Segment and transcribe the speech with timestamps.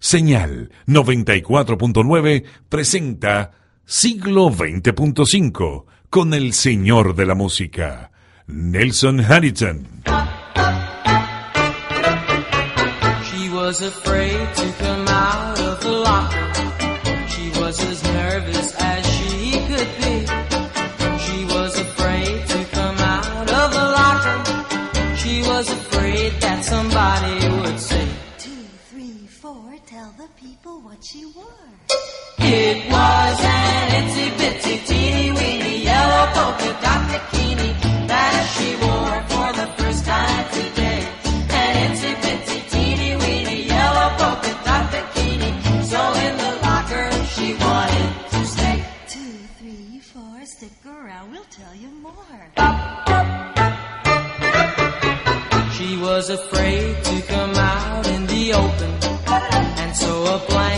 [0.00, 3.52] Señal 94.9 presenta
[3.84, 8.10] Siglo XX.5 con el señor de la música,
[8.46, 9.18] Nelson
[15.84, 16.49] locker.
[30.82, 31.44] What she wore.
[32.38, 37.70] It was an itsy bitsy teeny weeny yellow polka dot bikini
[38.08, 41.00] that she wore for the first time today.
[41.50, 45.50] An itsy bitsy teeny weeny yellow polka dot bikini.
[45.84, 48.84] So in the locker she wanted to stay.
[49.08, 52.40] Two, three, four, stick around, we'll tell you more.
[55.74, 58.90] She was afraid to come out in the open,
[59.80, 60.69] and so a blanket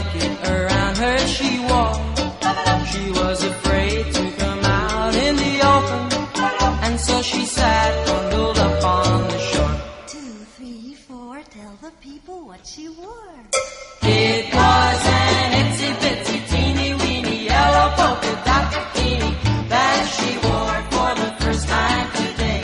[12.75, 13.35] she wore.
[14.03, 19.31] It was an itsy bitsy teeny weeny yellow polka dot bikini
[19.69, 22.61] that she wore for the first time today.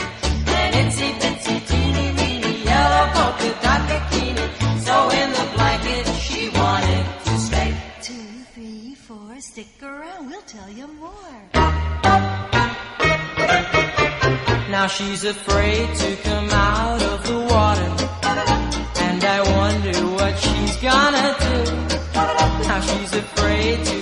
[0.61, 4.47] An itsy bitsy teeny weeny yellow polka dot bikini.
[4.87, 7.71] So in the blanket she wanted to stay.
[8.01, 11.35] Two, three, four, stick around, we'll tell you more.
[14.71, 17.88] Now she's afraid to come out of the water.
[23.59, 23.98] way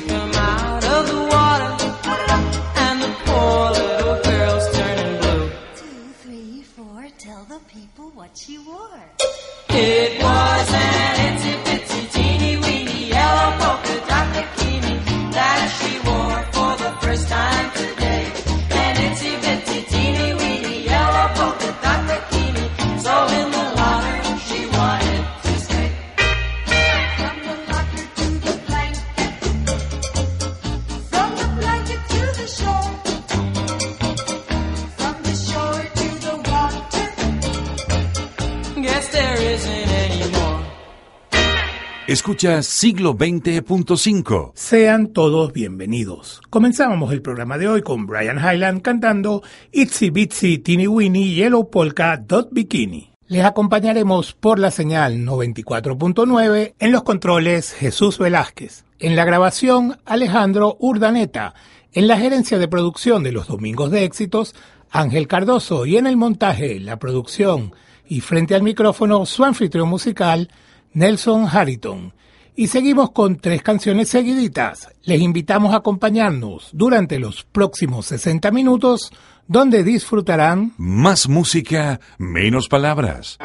[42.63, 44.53] Siglo XX.5.
[44.55, 46.41] Sean todos bienvenidos.
[46.49, 49.43] Comenzábamos el programa de hoy con Brian Hyland cantando
[49.73, 53.11] Itsy Bitsy Teeny Weeny Yellow Polka Dot Bikini.
[53.27, 58.85] Les acompañaremos por la señal 94.9 en los controles Jesús Velázquez.
[59.01, 61.55] En la grabación Alejandro Urdaneta.
[61.93, 64.55] En la gerencia de producción de los Domingos de Éxitos
[64.91, 67.75] Ángel Cardoso y en el montaje, la producción
[68.09, 70.49] y frente al micrófono su anfitrión musical
[70.93, 72.13] Nelson Harrington.
[72.59, 74.89] Y seguimos con tres canciones seguiditas.
[75.03, 79.13] Les invitamos a acompañarnos durante los próximos 60 minutos,
[79.47, 83.37] donde disfrutarán Más música, menos palabras.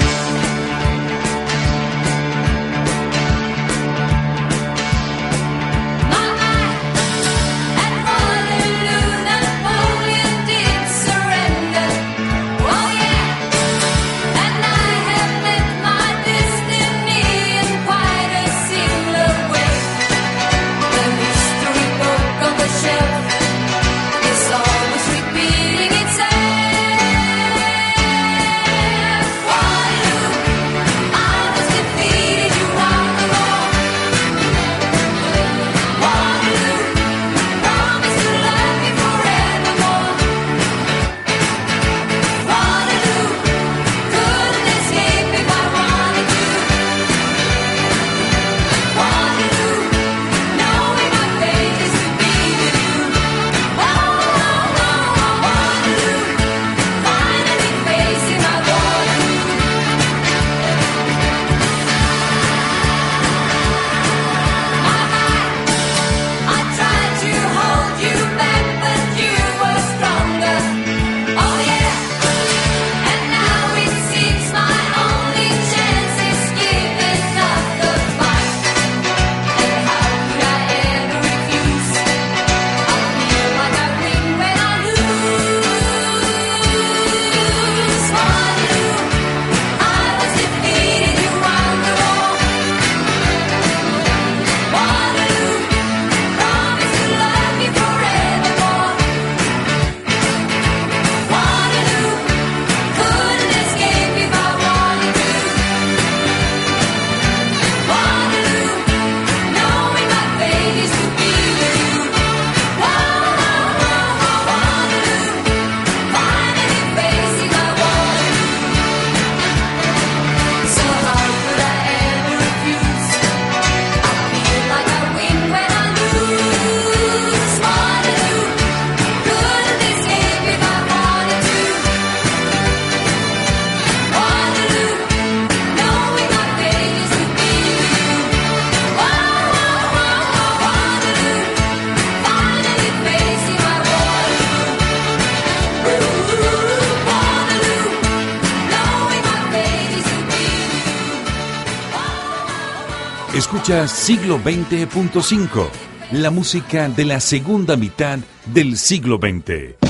[153.88, 155.70] Siglo 20.5,
[156.12, 158.20] la música de la segunda mitad
[158.54, 159.81] del siglo XX.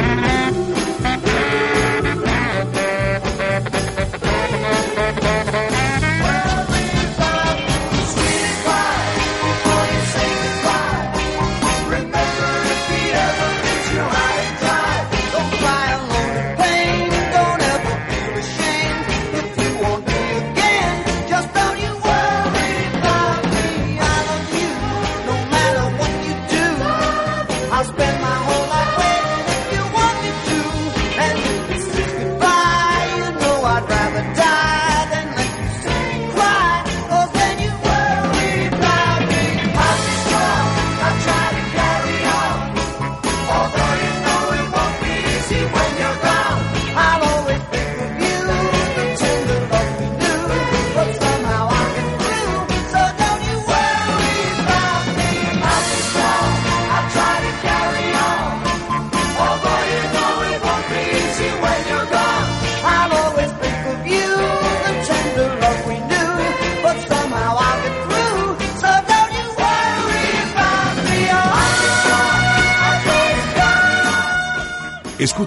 [0.00, 0.39] Thank you.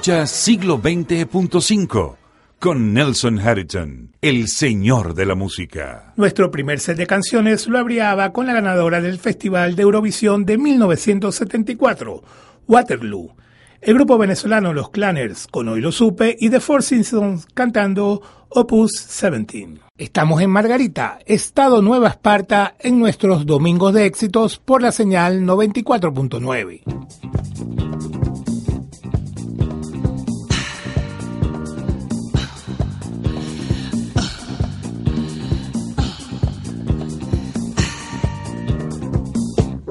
[0.04, 2.18] Siglo 20.5
[2.60, 6.12] con Nelson Harrington, el señor de la música.
[6.18, 10.58] Nuestro primer set de canciones lo abriaba con la ganadora del Festival de Eurovisión de
[10.58, 12.22] 1974,
[12.68, 13.34] Waterloo.
[13.80, 19.08] El grupo venezolano Los Clanners con Hoy lo supe y The Four Seasons cantando Opus
[19.08, 19.80] 17.
[19.98, 28.03] Estamos en Margarita, Estado Nueva Esparta, en nuestros domingos de éxitos por la señal 94.9.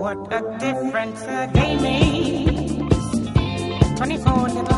[0.02, 3.18] What a difference a day makes.
[3.99, 4.71] 24 little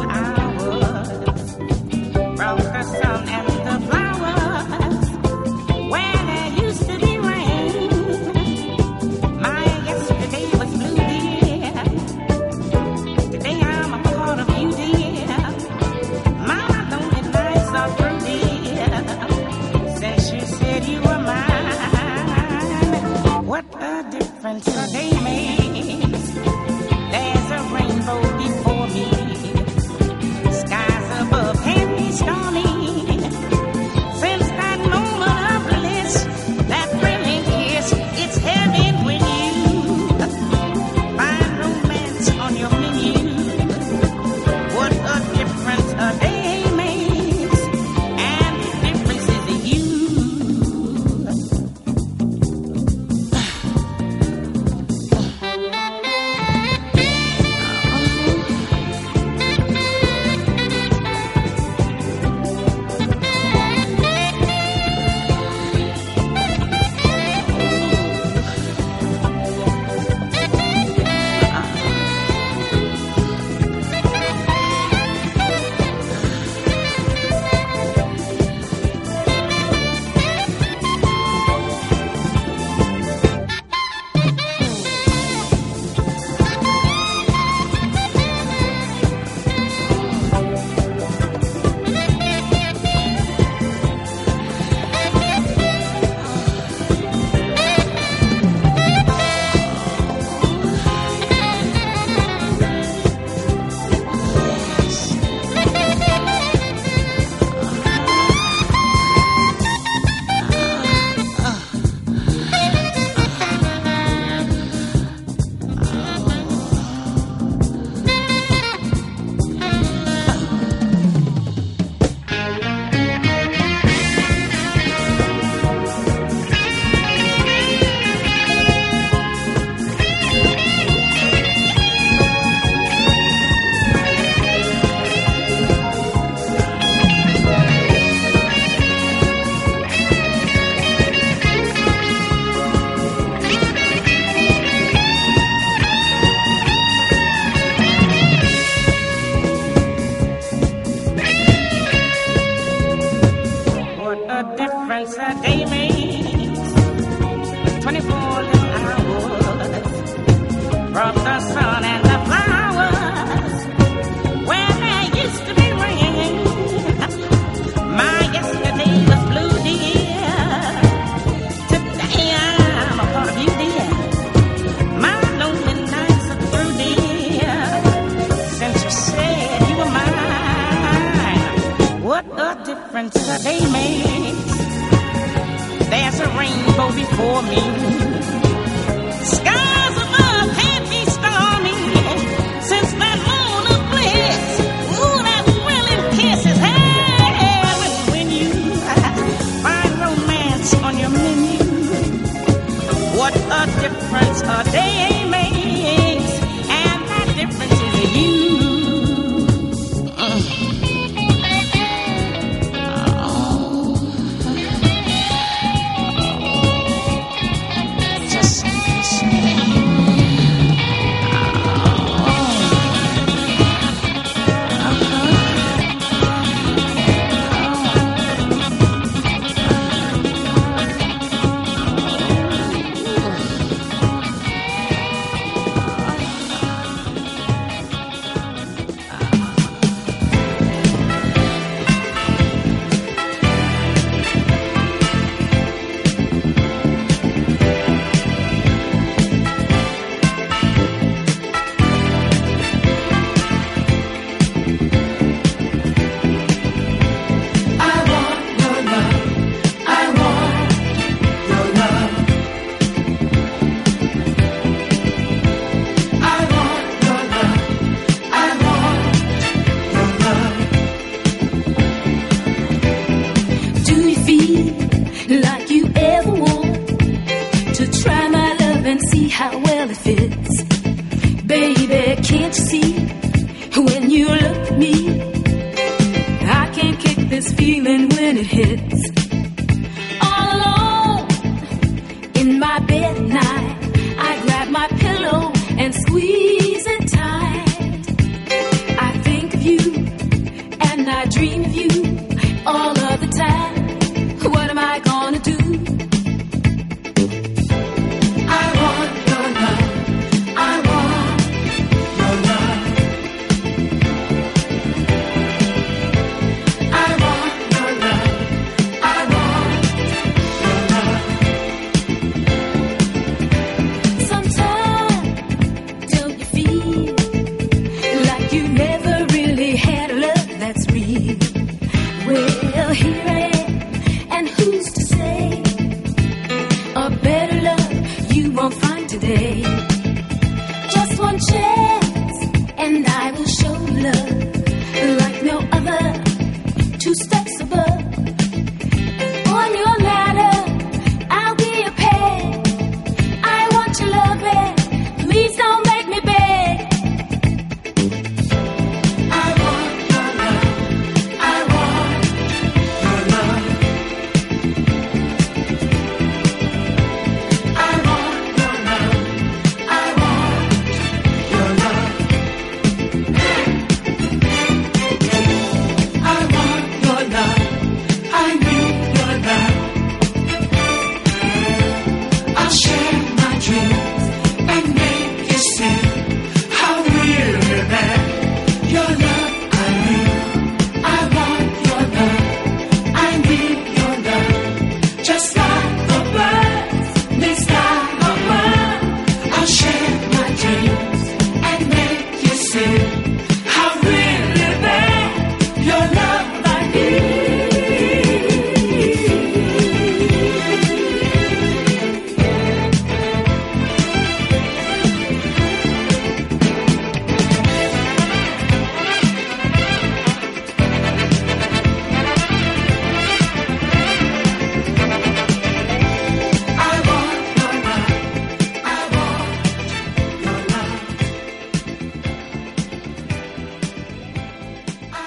[24.44, 25.63] difference they made.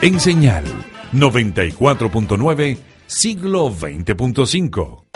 [0.08, 0.64] En señal
[1.12, 5.07] 94.9, siglo 20.5.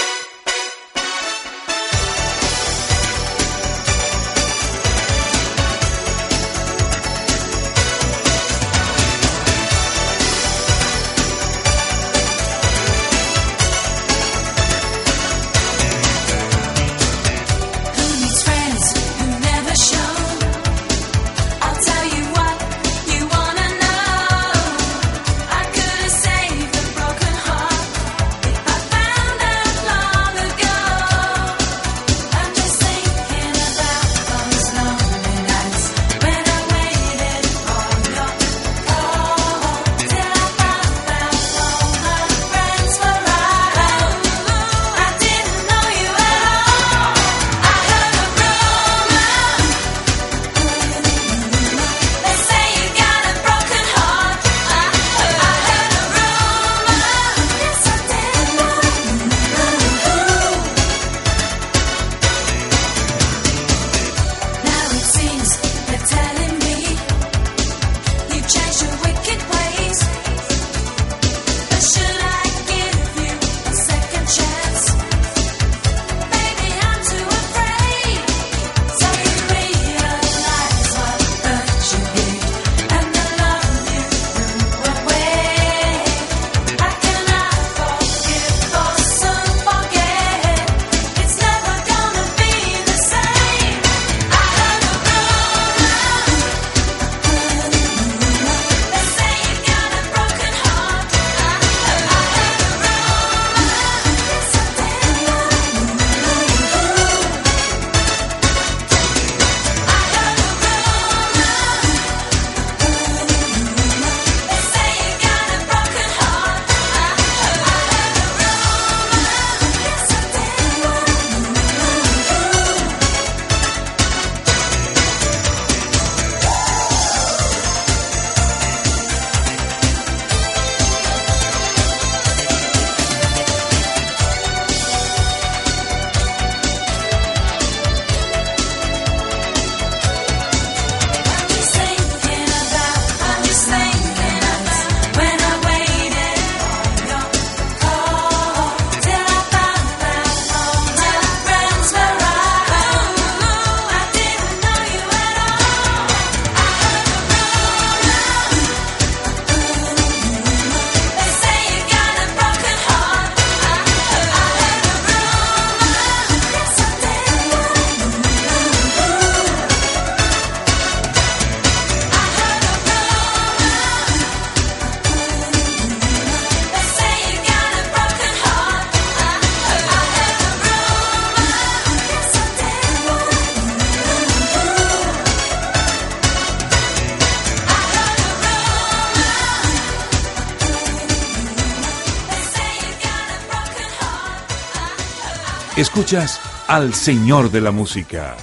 [195.82, 198.38] Escuchas al señor de la música,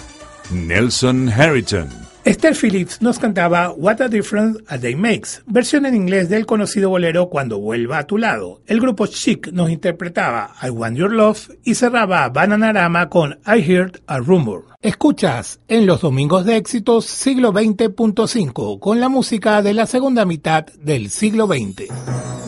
[0.51, 1.89] Nelson Harrington.
[2.25, 6.91] Esther Phillips nos cantaba What a Difference a Day Makes, versión en inglés del conocido
[6.91, 8.61] bolero Cuando vuelva a tu lado.
[8.67, 14.03] El grupo Chic nos interpretaba I Want Your Love y cerraba Bananarama con I Heard
[14.09, 14.65] a Rumor.
[14.83, 20.67] Escuchas en los domingos de éxitos siglo XX.5 con la música de la segunda mitad
[20.81, 22.48] del siglo XX.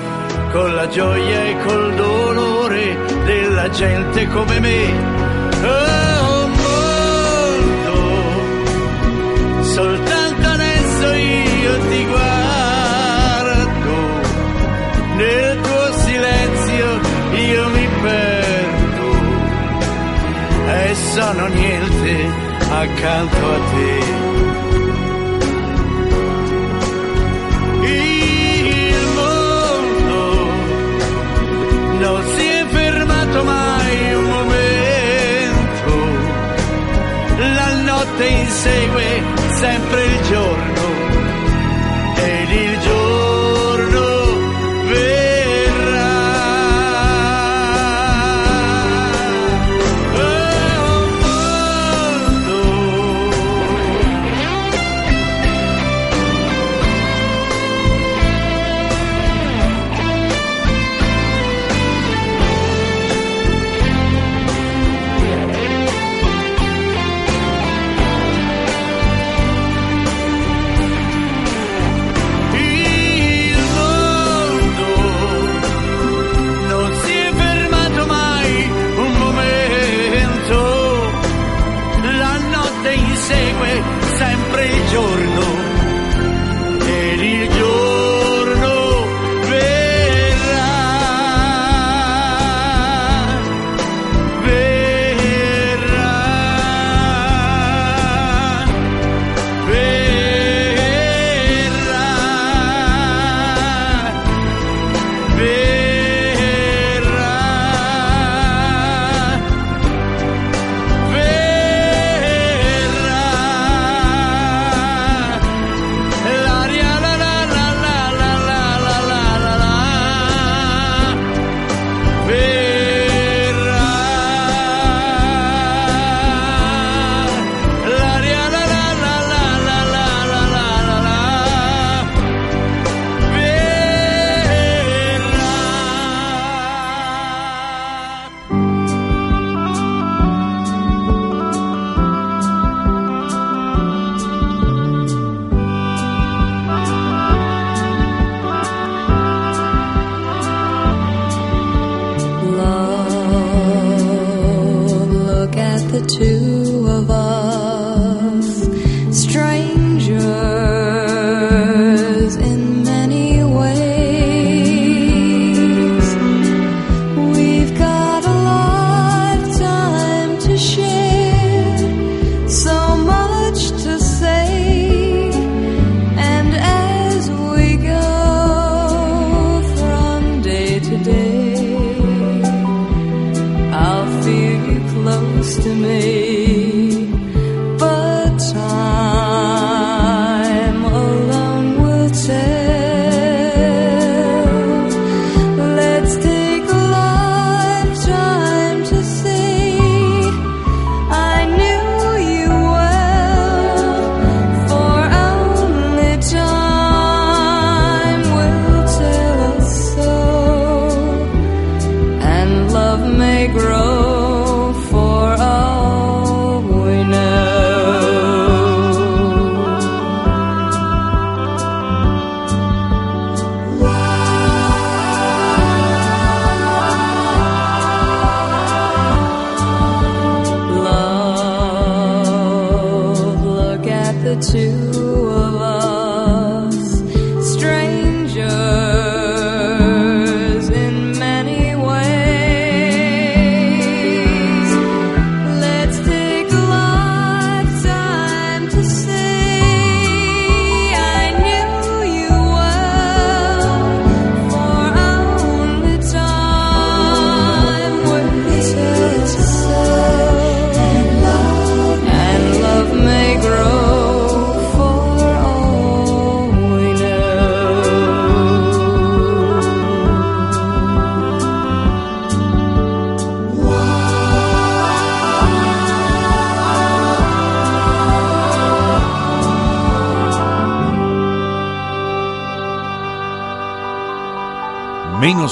[0.51, 4.93] con la gioia e col dolore della gente come me.
[5.63, 7.93] Oh mondo,
[9.63, 13.93] soltanto adesso io ti guardo,
[15.15, 16.99] nel tuo silenzio
[17.33, 19.09] io mi perdo
[20.67, 22.25] e sono niente
[22.69, 24.20] accanto a te.
[38.21, 39.23] Notte insegue
[39.55, 40.70] sempre il giorno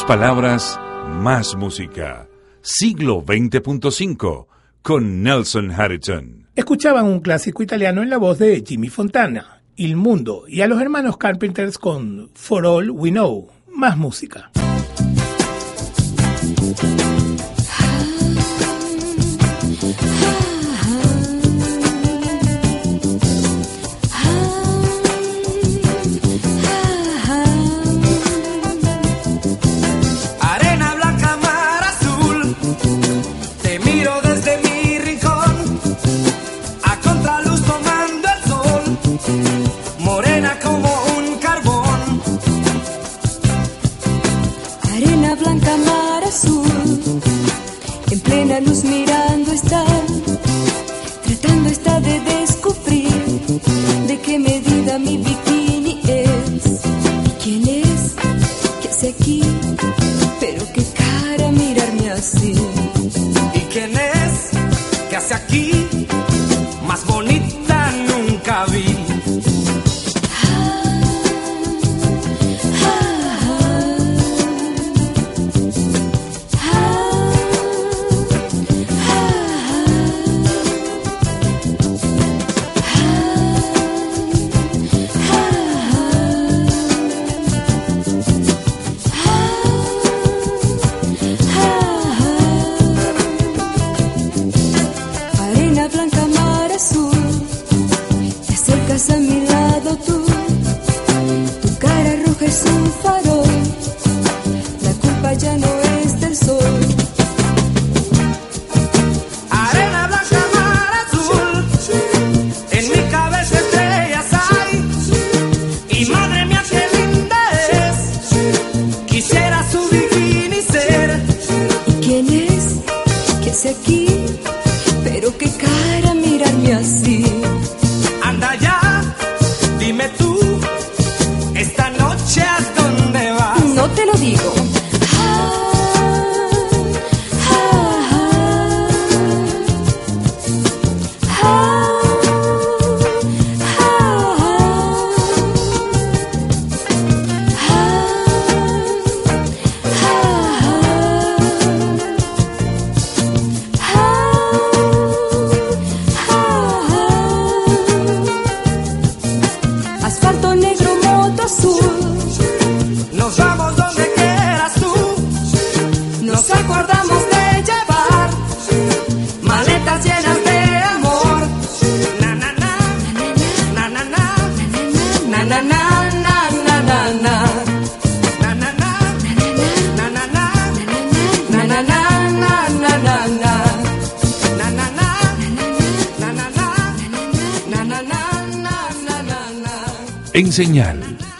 [0.09, 0.79] palabras,
[1.21, 2.27] más música.
[2.63, 4.47] Siglo 20.5
[4.81, 6.47] con Nelson Harrison.
[6.55, 10.81] Escuchaban un clásico italiano en la voz de Jimmy Fontana, Il Mundo, y a los
[10.81, 14.49] hermanos Carpenters con For All We Know, más música.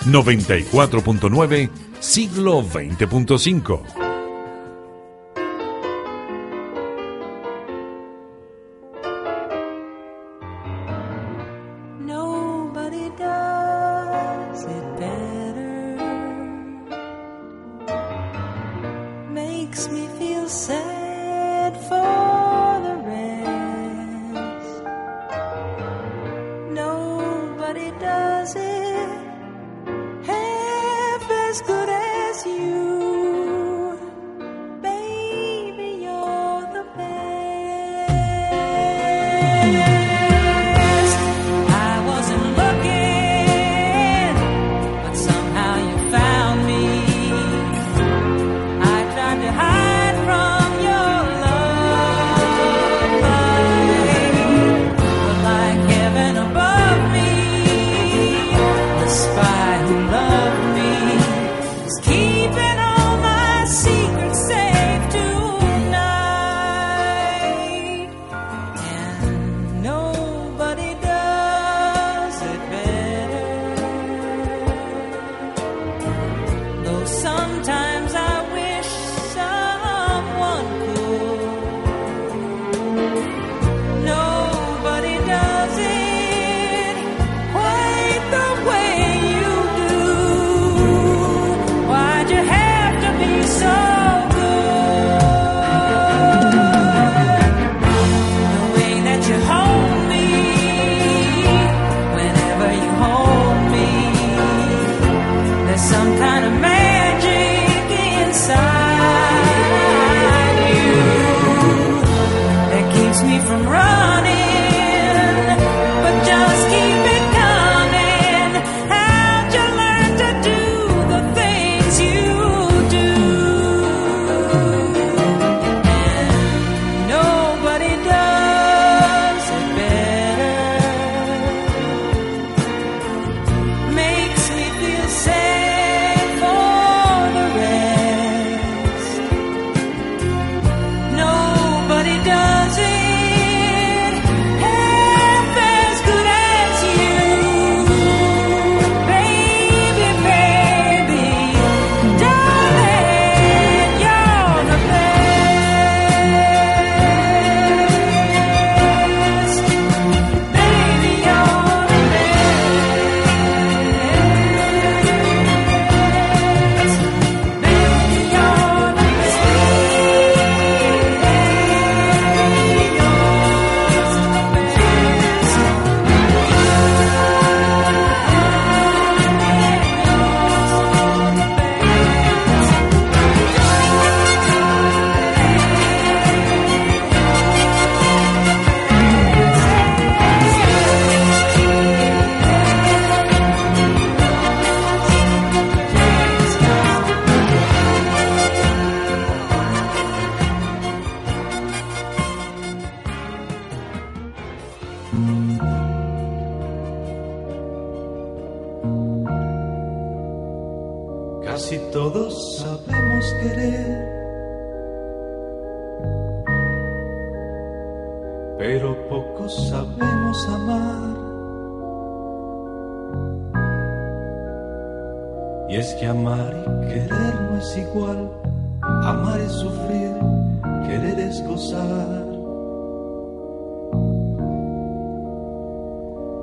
[0.10, 1.70] 94.9,
[2.00, 3.99] siglo 20.5.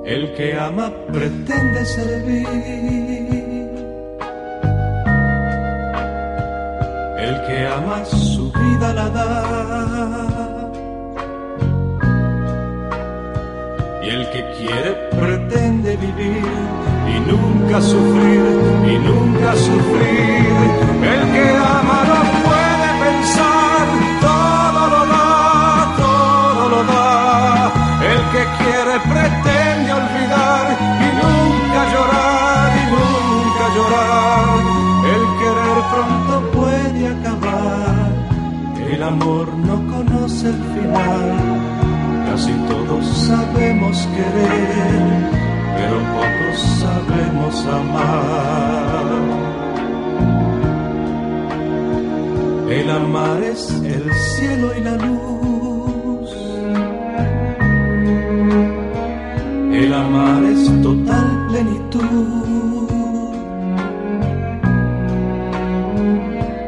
[0.07, 2.47] El que ama pretende servir.
[7.27, 9.33] El que ama su vida la da.
[14.01, 16.55] Y el que quiere pretende vivir
[17.13, 18.43] y nunca sufrir,
[18.91, 20.47] y nunca sufrir.
[21.03, 23.85] El que ama no puede pensar,
[24.21, 27.73] todo lo da, todo lo da.
[28.13, 28.95] El que quiere
[39.07, 41.25] amor no conoce el final.
[42.27, 45.01] Casi todos sabemos querer,
[45.77, 49.07] pero pocos sabemos amar.
[52.69, 54.05] El amar es el
[54.35, 56.29] cielo y la luz.
[59.73, 62.37] El amar es total plenitud.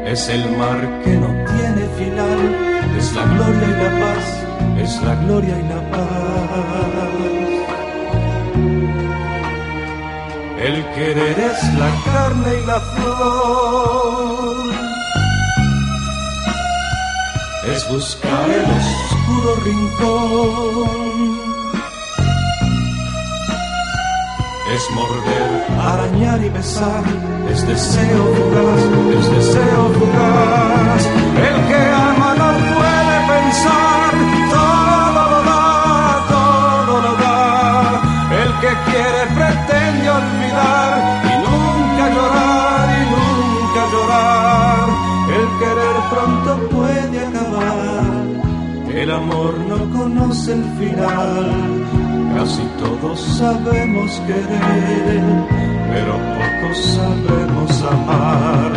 [0.06, 1.19] Es el mar que
[2.00, 4.26] es la gloria y la paz,
[4.78, 6.00] es la gloria y la paz.
[10.58, 14.70] El querer es la carne y la flor.
[17.74, 21.00] Es buscar el oscuro rincón.
[24.74, 27.04] Es morder, arañar y besar,
[27.50, 28.82] es deseo fugaz,
[29.18, 30.69] es deseo fugaz.
[50.50, 51.86] El final.
[52.36, 55.22] Casi todos sabemos querer,
[55.90, 58.72] pero pocos sabemos amar.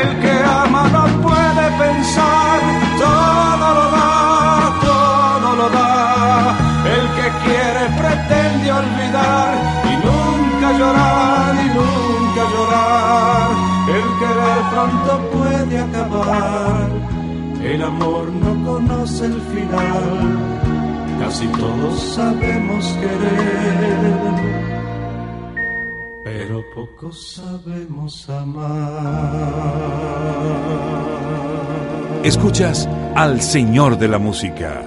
[0.00, 2.58] El que ama no puede pensar,
[2.98, 6.56] todo lo da, todo lo da.
[6.96, 9.50] El que quiere pretende olvidar
[9.90, 13.48] y nunca llorar y nunca llorar.
[13.98, 16.88] El querer pronto puede acabar,
[17.62, 20.65] el amor no conoce el final.
[21.18, 24.14] Casi todos sabemos querer,
[26.24, 29.86] pero pocos sabemos amar.
[32.22, 34.82] Escuchas al Señor de la Música,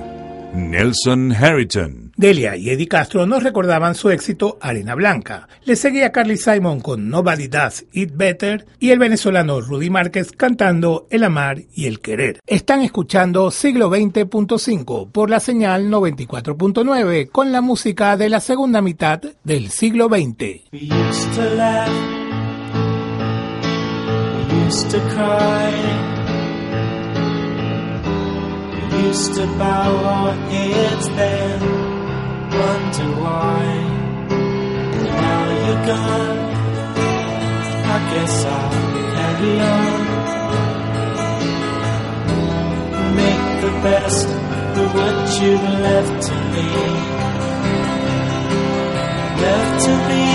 [0.54, 5.48] Nelson Harrington, Delia y Eddie Castro nos recordaban su éxito Arena Blanca.
[5.64, 11.08] Le seguía Carly Simon con Nobody Does It Better y el venezolano Rudy Márquez cantando
[11.12, 12.42] El amar y el querer.
[12.46, 19.22] Están escuchando siglo XX.5 por la señal 94.9 con la música de la segunda mitad
[19.46, 20.66] del siglo XX.
[29.10, 31.79] Used to bow our heads then,
[32.58, 33.62] wonder why.
[35.24, 36.40] Now you're gone,
[37.96, 38.72] I guess I'll
[39.16, 40.00] carry on.
[43.22, 44.28] Make the best
[44.82, 46.70] of what you've left to me.
[49.44, 50.26] Left to me,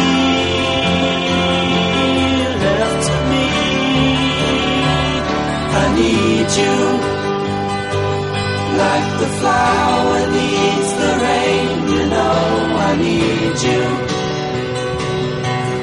[2.67, 3.47] left to me.
[5.77, 6.77] I need you,
[8.83, 10.84] like the flower needs
[13.69, 13.83] you.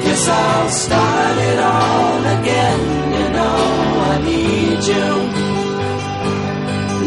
[0.04, 2.80] Guess I'll start it all again.
[3.16, 3.58] You know
[4.12, 5.10] I need you.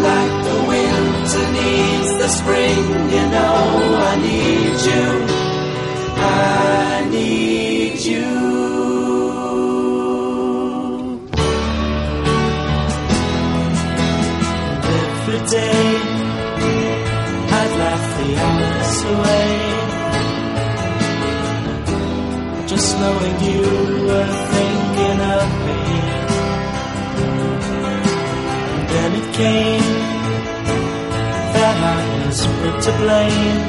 [0.07, 2.83] Like the winter needs the spring.
[3.15, 3.57] You know
[4.09, 5.05] I need you.
[6.17, 8.45] I need you.
[14.97, 15.85] Every day
[17.57, 19.64] I'd laugh the hours away.
[23.01, 23.63] Knowing you
[24.07, 25.79] were thinking of me.
[28.73, 29.89] And then it came
[31.55, 33.61] that I was put to blame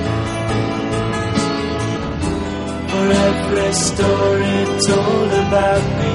[2.90, 4.58] for every story
[4.88, 6.14] told about me.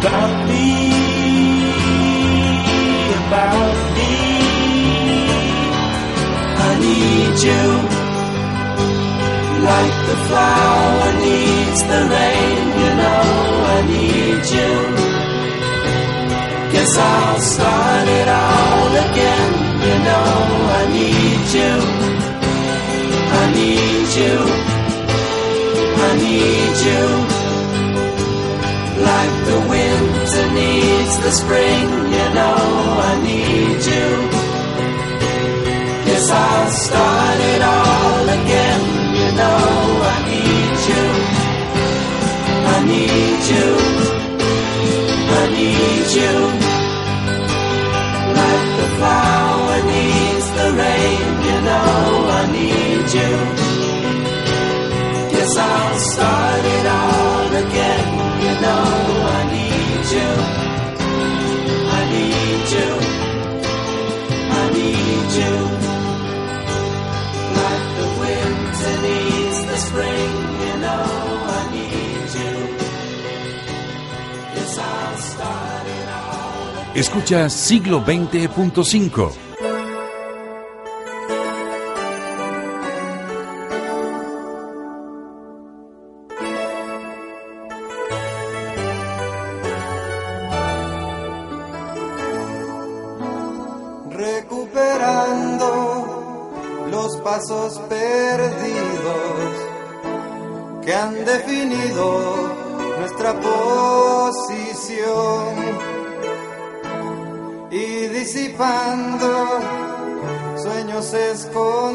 [0.00, 0.68] About me,
[3.20, 4.14] about me.
[6.66, 7.99] I need you,
[9.62, 12.62] like the flower needs the rain.
[12.82, 13.24] You know
[13.74, 14.72] I need you.
[16.72, 19.50] Guess I'll start it all again.
[19.86, 20.32] You know
[20.78, 21.74] I need you.
[23.40, 24.36] I need you.
[26.06, 27.40] I need you.
[29.10, 32.58] Like the winter needs the spring, you know
[33.08, 34.08] I need you.
[36.06, 37.19] Guess I'll start
[46.14, 46.32] you.
[48.38, 52.00] Like the flower needs the rain, you know
[52.38, 53.32] I need you.
[55.30, 58.08] Guess I'll start it all again,
[58.44, 58.86] you know
[59.36, 60.30] I need you.
[61.98, 62.90] I need you.
[64.58, 65.56] I need you.
[67.60, 70.32] Like the winter needs the spring,
[77.00, 79.32] Escucha siglo XX.5.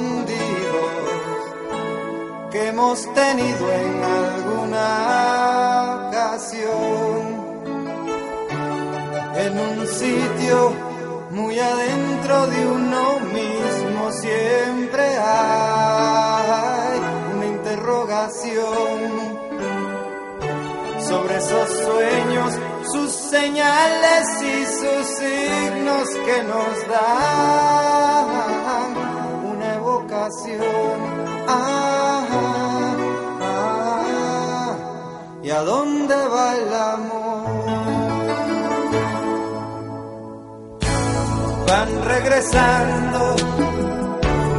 [0.05, 0.91] escondidos
[2.51, 4.87] que hemos tenido en alguna
[6.07, 7.45] ocasión.
[9.35, 10.73] En un sitio
[11.31, 16.99] muy adentro de uno mismo siempre hay
[17.35, 19.35] una interrogación
[20.99, 22.57] sobre esos sueños,
[22.91, 28.14] sus señales y sus signos que nos dan
[30.26, 30.61] evocación.
[31.47, 32.26] Ah,
[33.41, 34.78] ah,
[35.43, 37.45] ¿Y a dónde va el amor?
[41.67, 43.36] van regresando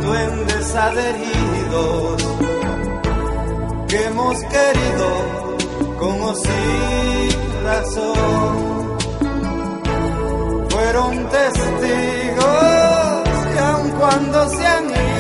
[0.02, 2.24] duendes adheridos
[3.88, 5.08] que hemos querido
[6.00, 6.20] con
[7.62, 8.96] razón.
[10.68, 12.46] Fueron testigos
[13.52, 15.15] que aun cuando se han ido,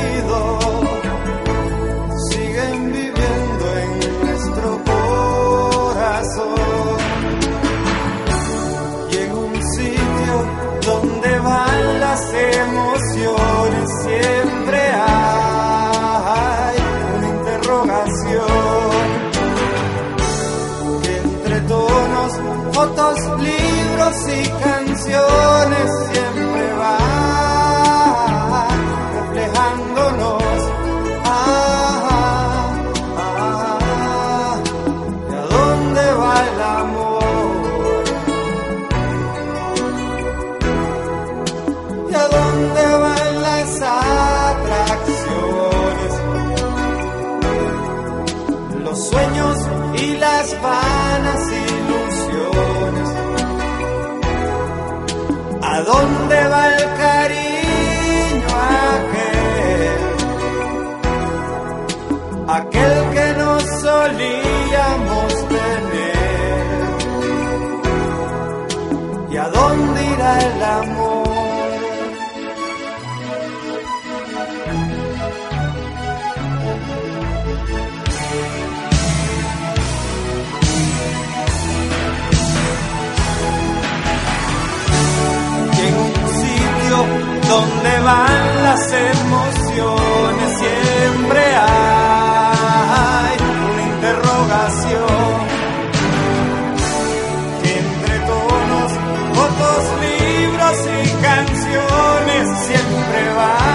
[23.14, 26.15] libros y canciones
[88.06, 93.36] van las emociones siempre hay
[93.66, 95.32] una interrogación
[97.62, 98.90] que entre tonos,
[99.34, 103.66] fotos, libros y canciones siempre van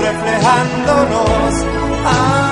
[0.00, 1.52] reflejándonos.
[2.06, 2.51] Ah,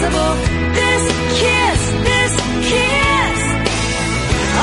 [0.00, 0.34] impossible.
[0.72, 1.04] This
[1.40, 2.32] kiss, this
[2.70, 3.40] kiss,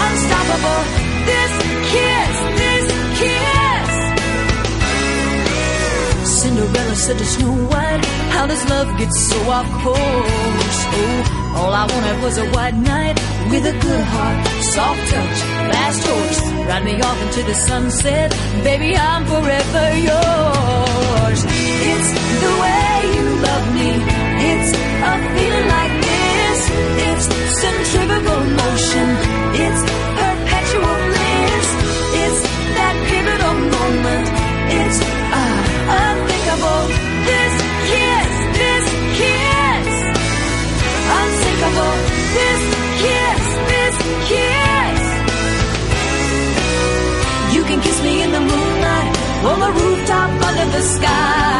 [0.03, 0.81] unstoppable.
[1.29, 1.53] This
[1.93, 2.85] kiss, this
[3.19, 3.91] kiss.
[6.41, 10.79] Cinderella said to Snow White, How does love get so off course?
[10.99, 13.17] Oh, all I wanted was a white knight
[13.49, 15.39] with a good heart, soft touch,
[15.71, 16.41] fast horse.
[16.67, 18.31] Ride me off into the sunset,
[18.63, 21.39] baby, I'm forever yours.
[21.89, 22.11] It's
[22.43, 26.59] the way you love me, it's a feeling like this.
[27.07, 27.25] It's
[27.61, 29.07] centrifugal motion,
[29.63, 29.81] it's
[30.21, 31.67] perpetual bliss.
[32.23, 32.41] It's
[32.77, 34.27] that pivotal moment,
[34.79, 35.57] it's uh,
[36.05, 36.83] unthinkable.
[37.29, 37.53] This
[37.89, 38.31] kiss,
[38.61, 38.85] this
[39.19, 39.89] kiss,
[41.17, 41.95] unsinkable.
[42.37, 42.61] This
[43.01, 43.95] kiss, this
[44.29, 45.01] kiss.
[47.55, 49.11] You can kiss me in the moonlight,
[49.49, 51.56] on the rooftop under the sky.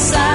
[0.00, 0.29] side.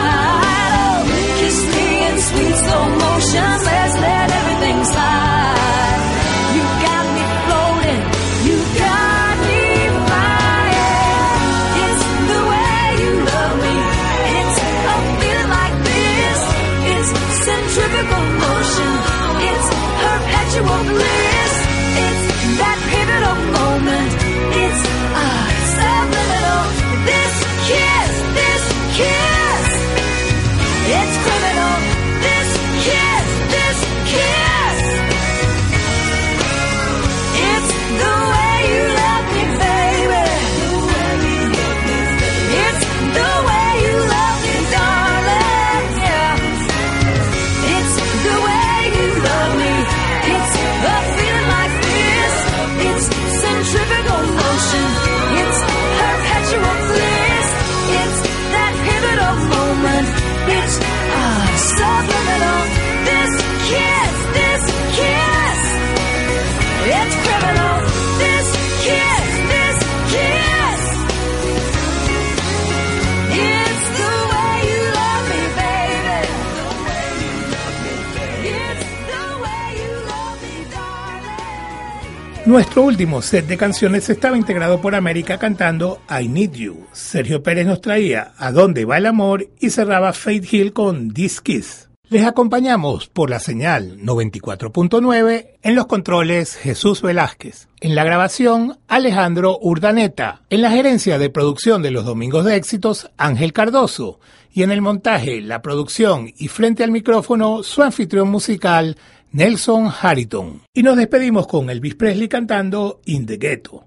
[82.55, 86.87] Nuestro último set de canciones estaba integrado por América cantando I Need You.
[86.93, 91.41] Sergio Pérez nos traía A dónde va el amor y cerraba Faith Hill con This
[91.41, 91.89] Kiss.
[92.07, 97.67] Les acompañamos por la señal 94.9 en los controles Jesús Velázquez.
[97.81, 100.43] En la grabación Alejandro Urdaneta.
[100.49, 104.21] En la gerencia de producción de los Domingos de Éxitos Ángel Cardoso.
[104.53, 108.95] Y en el montaje, la producción y frente al micrófono su anfitrión musical
[109.35, 110.61] Nelson Harrington.
[110.73, 113.83] Y nos despedimos con Elvis Presley cantando In the Ghetto.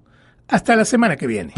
[0.47, 1.53] Hasta la semana que viene.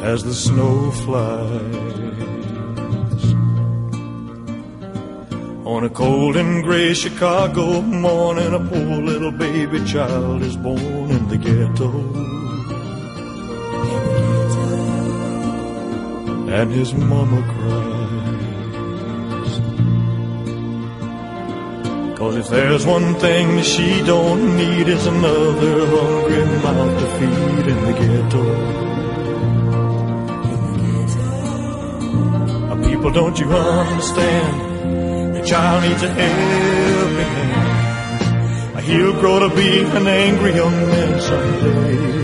[0.00, 1.74] as the snow flies.
[5.66, 11.28] On a cold and gray Chicago morning, a poor little baby child is born in
[11.28, 11.90] the ghetto.
[16.58, 17.97] And his mama cries.
[22.18, 27.84] Cause if there's one thing she don't need, is another hungry mouth to feed in
[27.86, 28.44] the ghetto.
[32.88, 35.36] People, don't you understand?
[35.36, 38.84] The child needs a helping hand.
[38.84, 42.18] He'll grow to be an angry young man someday.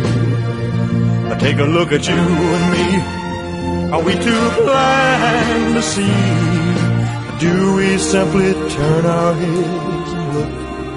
[1.38, 3.00] Take a look at you and me.
[3.92, 6.73] Are we too blind to see?
[7.40, 10.50] Do we simply turn our heads and look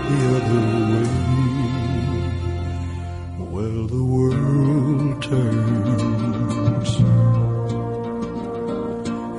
[0.07, 0.61] the other
[0.93, 1.07] way?
[3.53, 6.91] Well, the world turns.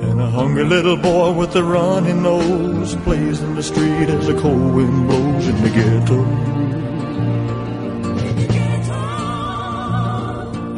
[0.03, 4.33] And a hungry little boy with a runny nose plays in the street as the
[4.41, 6.25] cold wind blows in the ghetto.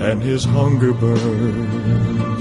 [0.08, 2.41] And his hunger burns.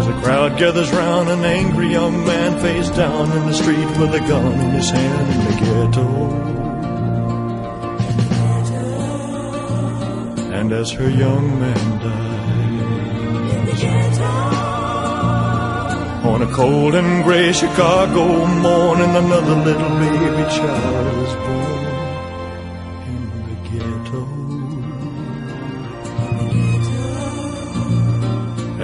[0.00, 4.14] As a crowd gathers round, an angry young man face down in the street with
[4.14, 6.06] a gun in his hand in the ghetto.
[10.54, 11.98] And as her young man
[13.66, 14.24] the ghetto,
[16.30, 21.89] on a cold and gray Chicago morning, another little baby child is born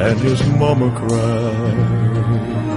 [0.07, 2.76] And his mama cried.